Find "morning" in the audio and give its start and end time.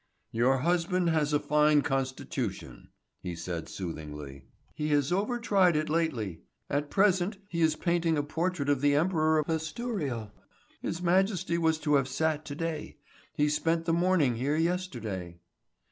13.93-14.37